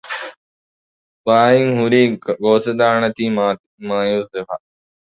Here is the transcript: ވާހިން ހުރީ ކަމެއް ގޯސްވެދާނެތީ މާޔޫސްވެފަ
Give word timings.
ވާހިން 1.25 1.73
ހުރީ 1.79 2.01
ކަމެއް 2.23 2.39
ގޯސްވެދާނެތީ 2.43 3.23
މާޔޫސްވެފަ 3.87 4.55